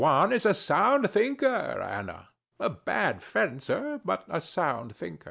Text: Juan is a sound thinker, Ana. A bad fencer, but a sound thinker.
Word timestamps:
Juan 0.01 0.33
is 0.33 0.47
a 0.47 0.55
sound 0.55 1.07
thinker, 1.11 1.45
Ana. 1.79 2.29
A 2.59 2.71
bad 2.71 3.21
fencer, 3.21 4.01
but 4.03 4.23
a 4.27 4.41
sound 4.41 4.95
thinker. 4.95 5.19